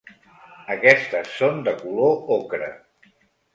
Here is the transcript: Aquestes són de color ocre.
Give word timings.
Aquestes 0.75 1.29
són 1.35 1.61
de 1.69 1.75
color 1.83 2.35
ocre. 2.39 2.73